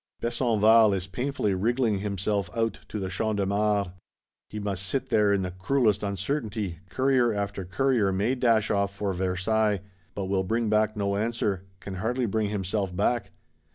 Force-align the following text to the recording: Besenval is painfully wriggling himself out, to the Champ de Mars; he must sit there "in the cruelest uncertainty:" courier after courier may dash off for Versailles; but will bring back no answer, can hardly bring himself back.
Besenval 0.19 0.95
is 0.95 1.05
painfully 1.05 1.53
wriggling 1.53 1.99
himself 1.99 2.49
out, 2.57 2.79
to 2.87 2.97
the 2.99 3.07
Champ 3.09 3.37
de 3.37 3.45
Mars; 3.45 3.89
he 4.49 4.57
must 4.59 4.81
sit 4.83 5.09
there 5.09 5.31
"in 5.31 5.43
the 5.43 5.51
cruelest 5.51 6.01
uncertainty:" 6.01 6.79
courier 6.89 7.31
after 7.33 7.65
courier 7.65 8.11
may 8.11 8.33
dash 8.33 8.71
off 8.71 8.91
for 8.95 9.13
Versailles; 9.13 9.81
but 10.15 10.25
will 10.25 10.43
bring 10.43 10.71
back 10.71 10.97
no 10.97 11.17
answer, 11.17 11.67
can 11.79 11.97
hardly 11.97 12.25
bring 12.25 12.49
himself 12.49 12.95
back. 12.95 13.29